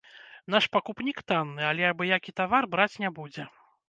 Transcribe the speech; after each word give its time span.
Наш 0.53 0.67
пакупнік 0.77 1.19
танны, 1.31 1.61
але 1.71 1.83
абы-які 1.91 2.33
тавар 2.39 2.69
браць 2.73 2.99
не 3.05 3.13
будзе. 3.19 3.47